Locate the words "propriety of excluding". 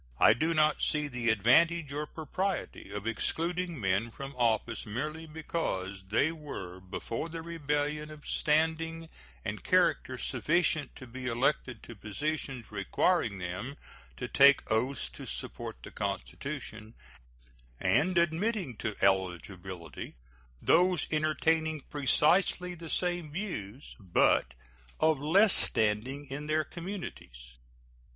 2.07-3.79